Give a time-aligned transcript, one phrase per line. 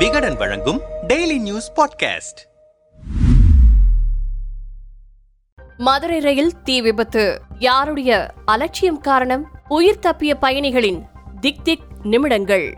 [0.00, 2.48] விகடன் வழங்கும் daily news podcast
[5.76, 7.40] Madurai ரயில் தீ விபத்து.
[7.58, 9.46] யாருடைய அலட்சியம் காரணம்?
[9.68, 11.06] உயிர் தப்பிய பயணிகளின்
[11.40, 12.74] திக் திக் நிமிடங்கள்.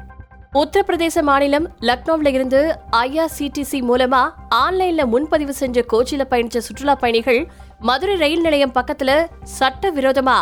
[0.53, 8.41] உத்தரப்பிரதேச மாநிலம் லக்னோவில் இருந்து ஐஆர்சிடிசி மூலமா ஆன்லைன்ல முன்பதிவு செஞ்ச கோச்சில பயணிச்ச சுற்றுலா பயணிகள் மதுரை ரயில்
[8.41, 9.27] நிலையம் பக்கத்துல
[9.59, 10.39] சட்டவிரோதமா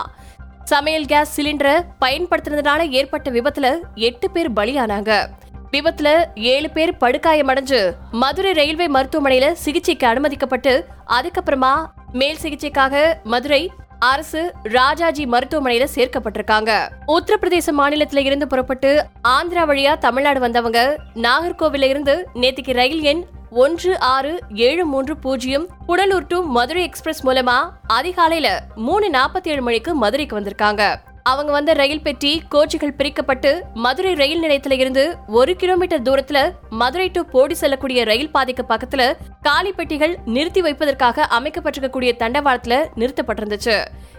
[0.64, 5.30] சமையல் கேஸ் சிலிண்டரை பயன்படுத்தினதுனால ஏற்பட்ட விபத்துல எட்டு பேர் பலியானாங்க.
[5.72, 15.26] விபத்துல ஏழு பேர் படுகாயமடைஞ்சு மதுரை ரயில்வே மருத்துவமனையில சிகிச்சைக்கு அனுமதிக்கப்பட்டு அதுக்கப்புறமா மேல் சிகிச்சைக்காக மதுரை அரசு ராஜாஜி
[15.26, 16.70] மருத்துவமனையில சேர்க்கப்பட்டிருக்காங்க.
[17.06, 24.38] உத்தரப்பிரதேச மாநிலத்தில இருந்து புறப்பட்டு ஆந்திரா வழியா தமிழ்நாடு வந்தவங்க நாகர்கோவில இருந்து நேத்திக்கு ரயில் எண் ஒன்று ஆறு
[24.54, 30.96] ஏழு மூன்று பூஜ்ஜியம் புடலூர் டு மதுரை எக்ஸ்பிரஸ் மூலமா அதிகாலையில மூணு நாற்பத்தி ஏழு மணிக்கு மதுரைக்கு வந்திருக்காங்க.
[31.30, 36.38] அவங்க வந்த ரயில் பெட்டி கோச்சுகள் பிரிக்கப்பட்டு மதுரை ரயில் நிலையத்துல இருந்து ஒரு கிலோமீட்டர் தூரத்துல
[36.70, 39.02] மதுரை டு போடி செல்லக்கூடிய ரயில் பாதைக்கு பக்கத்துல
[39.42, 43.76] காலி பெட்டிகள் நிறுத்தி வைப்பதற்காக அமைக்கப்பட்டிருக்கக்கூடிய தண்டவாளத்துல நிறுத்தப்பட்டிருந்துச்சு.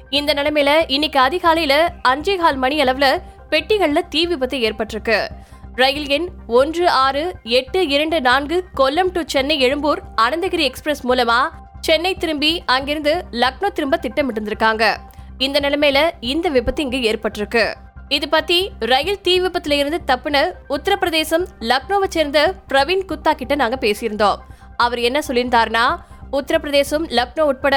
[0.10, 1.74] இந்த நிலைமையில இன்னைக்கு அதிகாலையில
[2.08, 3.08] அஞ்சே கால் மணி அளவுல
[3.50, 5.20] பெட்டிகள்ல தீ விபத்து ஏற்பட்டிருக்கு.
[5.76, 11.40] ரயில் எண் ஒன்று ஆறு எட்டு இரண்டு நான்கு கொல்லம் டு சென்னை எழும்பூர் அனந்தகிரி எக்ஸ்பிரஸ் மூலமா
[11.82, 14.86] சென்னை திரும்பி அங்கிருந்து லக்னோ திரும்ப திட்டமிட்டிருந்திருக்காங்க.
[15.46, 16.00] இந்த நிலைமையில
[16.32, 17.64] இந்த விபத்து இங்கு ஏற்பட்டிருக்கு.
[18.16, 18.58] இது பத்தி
[18.92, 20.38] ரயில் தீ விபத்துல இருந்து தப்புன
[20.76, 22.40] உத்தரப்பிரதேசம் லக்னோவை சேர்ந்த
[22.72, 24.40] பிரவீன் குத்தா கிட்ட நாங்க பேசியிருந்தோம்.
[24.78, 25.86] அவர் என்ன சொல்லியிருந்தாருன்னா
[26.40, 27.76] உத்தரப்பிரதேசம் லக்னோ உட்பட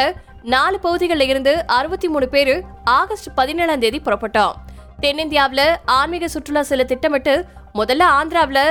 [0.54, 2.54] நாலு பகுதிகளில் இருந்து அறுபத்தி மூணு பேர்
[2.98, 4.54] ஆகஸ்ட் பதினேழாம் தேதி புறப்பட்டோம்.
[5.00, 5.66] தென்னிந்தியாவில்
[5.98, 7.34] ஆன்மீக சுற்றுலா செல்ல திட்டமிட்டு
[7.80, 8.64] முதல்ல ஆந்திராவில்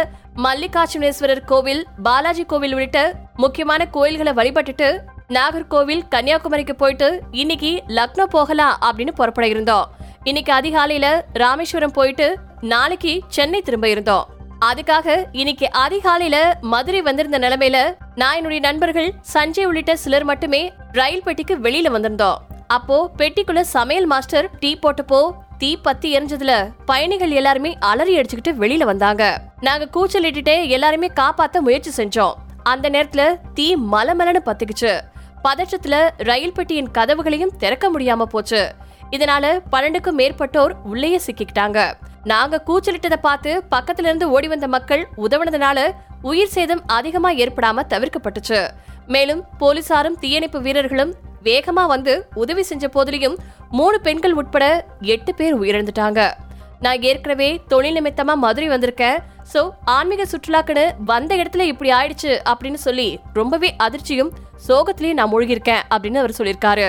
[0.46, 3.00] மல்லிகார்ஜுனேஸ்வரர் கோவில் பாலாஜி கோவில் உள்ளிட்ட
[3.44, 4.90] முக்கியமான கோயில்களை வழிபட்டுட்டு
[5.30, 9.90] நாகர்கோவில் கன்னியாகுமரிக்கு போயிட்டு இன்னைக்கு லக்னோ போகலாம் அப்படின்னு புறப்பட இருந்தோம்.
[10.24, 14.28] இன்னைக்கு அதிகாலையில ராமேஸ்வரம் போயிட்டு நாளைக்கு சென்னை திரும்ப இருந்தோம்.
[14.66, 21.58] அதுக்காக இன்னைக்கு அதிகாலையில மதுரை வந்திருந்த நிலைமையில நான் என்னுடைய நண்பர்கள் சஞ்சய் உள்ளிட்ட சிலர் மட்டுமே ரயில் பெட்டிக்கு
[21.58, 22.36] வெளியில வந்திருந்தோம்.
[22.68, 29.42] அப்போ பெட்டிக்குள்ள சமையல் மாஸ்டர் டீ போட்டப்போ தீ பத்தி எரிஞ்சதுல பயணிகள் எல்லாருமே அலறி அடிச்சுக்கிட்டு வெளியில வந்தாங்க.
[29.62, 32.34] நாங்க கூச்சலிட்டுட்டே எல்லாருமே காப்பாத்த முயற்சி செஞ்சோம்.
[32.64, 35.00] அந்த நேரத்துல தீ மலமலன்னு பத்திக்குச்சு.
[35.44, 38.74] பதற்றத்துல ரயில் பெட்டியின் கதவுகளையும் திறக்க முடியாம போச்சு.
[39.12, 41.94] இதனால பன்னெண்டுக்கும் மேற்பட்டோர் உள்ளேயே சிக்கிக்கிட்டாங்க.
[42.24, 48.70] நாங்க கூச்சலிட்டதை பார்த்து பக்கத்துல இருந்து ஓடி வந்த மக்கள் உதவுனதுனால உயிர் சேதம் அதிகமா ஏற்படாம தவிர்க்கப்பட்டுச்சு.
[49.08, 53.38] மேலும் போலீசாரும் தீயணைப்பு வீரர்களும் வேகமா வந்து உதவி செஞ்ச போதிலையும்
[53.70, 56.34] மூணு பெண்கள் உட்பட எட்டு பேர் உயிரிழந்துட்டாங்க.
[56.80, 59.18] நான் ஏற்கனவே தொழில் நிமித்தமா மதுரை வந்திருக்கேன்.
[59.54, 64.32] ஸோ ஆன்மீக சுற்றுலாக்குன்னு வந்த இடத்துல இப்படி ஆயிடுச்சு அப்படின்னு சொல்லி ரொம்பவே அதிர்ச்சியும்
[64.68, 66.88] சோகத்திலையும் நான் மூழ்கியிருக்கேன் அப்படின்னு அவர் சொல்லியிருக்காரு.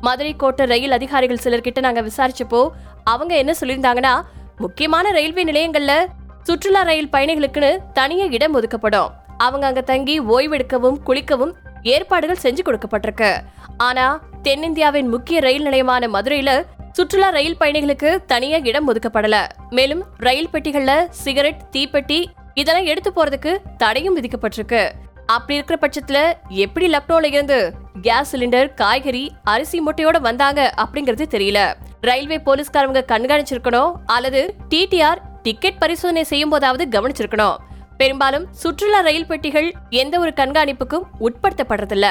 [0.00, 2.68] மதுரை கோட்டை ரயில் அதிகாரிகள் சிலர்கிட்ட நாங்க விசாரிச்சப்போ
[3.04, 4.14] அவங்க என்ன சொல்லியிருந்தாங்கன்னா
[4.56, 5.94] முக்கியமான ரயில்வே நிலையங்கள்ல
[6.42, 9.10] சுற்றுலா ரயில் பயணிகளுக்குன்னு தனியே இடம் ஒதுக்கப்படும்.
[9.38, 11.52] அவங்க அங்க தங்கி ஓய்வெடுக்கவும் குளிக்கவும்
[11.82, 13.30] ஏற்பாடுகள் செஞ்சு கொடுக்கப்பட்டிருக்கு.
[13.76, 16.50] ஆனா தென்னிந்தியாவின் முக்கிய ரயில் நிலையமான மதுரையில
[16.96, 19.36] சுற்றுலா ரயில் பயணிகளுக்கு தனியா இடம் ஒதுக்கப்படல.
[19.70, 22.24] மேலும் ரயில் பெட்டிகள்ல சிகரெட் தீப்பெட்டி
[22.54, 24.90] இதெல்லாம் எடுத்து போறதுக்கு தடையும் விதிக்கப்பட்டிருக்கு.
[25.26, 26.18] அப்படி இருக்கிற பட்சத்துல
[26.48, 27.58] எப்படி லக்னோல இருந்து
[28.02, 31.74] கேஸ் சிலிண்டர் காய்கறி அரிசி மூட்டையோட வந்தாங்க அப்படிங்கறது தெரியல.
[32.00, 37.56] ரயில்வே போலீஸ்காரவங்க கண்காணிச்சிருக்கணும் அல்லது டிடிஆர் டிக்கெட் பரிசோதனை செய்யும் போதாவது கவனிச்சிருக்கணும்.
[37.96, 42.08] பெரும்பாலும் சுற்றுலா ரயில் பெட்டிகள் எந்த ஒரு கண்காணிப்புக்கும் உட்படுத்தப்படுறதில்ல.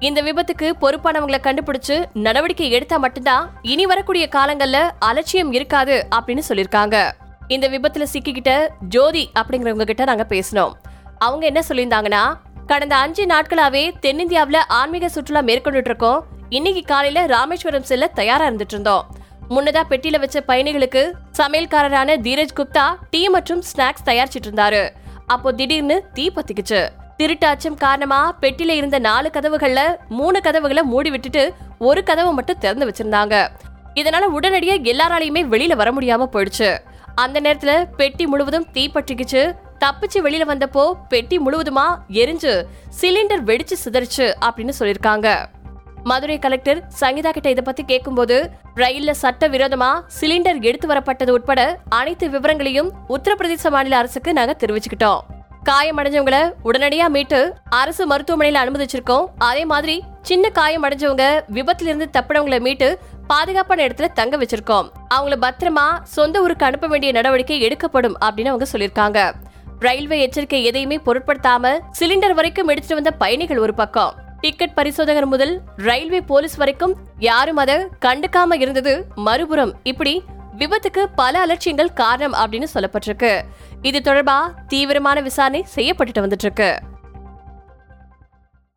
[0.00, 7.12] இந்த விபத்துக்கு பொறுப்பானவங்களை கண்டுபிடிச்சு நடவடிக்கை எடுத்தா மட்டும்தான் இனி வரக்கூடிய காலங்கள்ல அலட்சியம் இருக்காது அப்படின்னு சொல்லியிருக்காங்க.
[7.48, 10.72] இந்த விபத்துல சிக்கிக்கிட்ட ஜோதி அப்படிங்கிறவங்க கிட்ட நாங்க பேசினோம்.
[11.18, 12.34] அவங்க என்ன சொல்லியிருந்தாங்கன்னா
[12.66, 19.06] கடந்த அஞ்சு நாட்களாவே தென்னிந்தியாவில் ஆன்மீக சுற்றுலா மேற்கொண்டுட்டு இருக்கோம் இன்னைக்கு காலையில ராமேஸ்வரம் செல்ல தயாரா இருந்துட்டு இருந்தோம்
[19.50, 24.88] முன்னதா பெட்டியில வச்ச பயணிகளுக்கு சமையல்காரரான தீரஜ் குப்தா டீ மற்றும் ஸ்நாக்ஸ் தயாரிச்சிட்டு இருந்தாரு.
[25.26, 26.88] அப்போ திடீர்னு தீ பத்திக்குச்சு.
[27.16, 32.88] திருட்டு அச்சம் காரணமா பெட்டில இருந்த நாலு கதவுகள்ல மூணு கதவுகளை மூடி விட்டுட்டு ஒரு கதவை மட்டும் திறந்து
[32.88, 33.48] வச்சிருந்தாங்க.
[33.94, 36.78] இதனால உடனடியா எல்லாராலையுமே வெளியில வர முடியாம போயிடுச்சு.
[37.14, 39.54] அந்த நேரத்துல பெட்டி முழுவதும் தீப்பற்றிக்குச்சு.
[39.84, 42.64] தப்பிச்சு வெளியில வந்தப்போ பெட்டி முழுவதுமா எரிஞ்சு
[43.00, 45.46] சிலிண்டர் வெடிச்சு சிதறிச்சு அப்படின்னு சொல்லிருக்காங்க
[46.04, 52.30] மதுரை கலெக்டர் சங்கீதா கிட்ட இதை பத்தி கேட்கும்போது ரயில்ல சட்ட விரோதமா சிலிண்டர் எடுத்து வரப்பட்டது உட்பட அனைத்து
[52.30, 55.20] விவரங்களையும் உத்தரப்பிரதேச மாநில அரசுக்கு நாங்க தெரிவிச்சுக்கிட்டோம்.
[55.70, 59.26] காயமடைஞ்சவங்கள உடனடியா மீட்டு அரசு மருத்துவமனையில அனுமதிச்சிருக்கோம்.
[59.38, 64.88] அதே மாதிரி சின்ன காயம் அடைஞ்சவங்க விபத்துல இருந்து தப்பினவங்களை மீட்டு பாதுகாப்பான இடத்துல தங்க வச்சிருக்கோம்.
[65.14, 69.32] அவங்கள பத்திரமா சொந்த ஊருக்கு அனுப்ப வேண்டிய நடவடிக்கை எடுக்கப்படும் அப்படின்னு அவங்க சொல்லியிருக்காங்க.
[69.78, 74.14] ரயில்வே எச்சரிக்கை எதையுமே பொருட்படுத்தாம சிலிண்டர் வரைக்கும் எடுத்துட்டு வந்த பயணிகள் ஒரு பக்கம்.
[74.40, 79.74] டிக்கெட் பரிசோதகர் முதல் ரயில்வே போலீஸ் வரைக்கும் யாரும் அதை கண்டுக்காம இருந்தது மறுபுறம்.
[79.82, 80.22] இப்படி
[80.58, 83.42] விபத்துக்கு பல அலட்சியங்கள் காரணம் அப்படின்னு சொல்லப்பட்டிருக்கு.
[83.82, 86.78] இது தொடர்பா தீவிரமான விசாரணை செய்யப்பட்டுட்டு வந்துட்டு இருக்கு.